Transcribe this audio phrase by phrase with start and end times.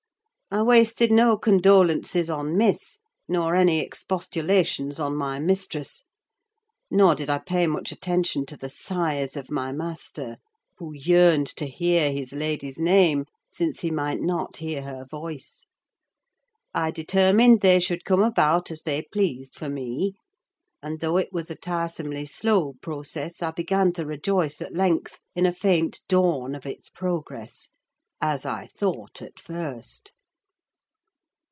[0.53, 6.03] I wasted no condolences on Miss, nor any expostulations on my mistress;
[6.91, 10.35] nor did I pay much attention to the sighs of my master,
[10.77, 15.67] who yearned to hear his lady's name, since he might not hear her voice.
[16.73, 20.15] I determined they should come about as they pleased for me;
[20.83, 25.45] and though it was a tiresomely slow process, I began to rejoice at length in
[25.45, 27.69] a faint dawn of its progress:
[28.19, 30.11] as I thought at first.